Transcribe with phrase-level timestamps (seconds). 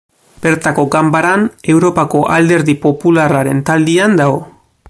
[0.45, 1.43] Bertako ganbaran,
[1.75, 4.43] Europako Alderdi Popularraren taldean dago.